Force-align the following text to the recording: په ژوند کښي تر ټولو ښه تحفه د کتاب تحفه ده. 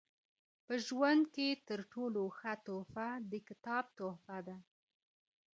په 0.65 0.73
ژوند 0.85 1.21
کښي 1.33 1.49
تر 1.67 1.79
ټولو 1.93 2.21
ښه 2.37 2.53
تحفه 2.65 3.07
د 3.31 3.33
کتاب 3.47 3.83
تحفه 3.97 4.37
ده. 4.47 4.57